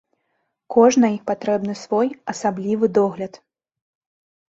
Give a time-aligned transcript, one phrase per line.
[0.75, 3.33] Кожнай патрэбны свой асаблівы догляд.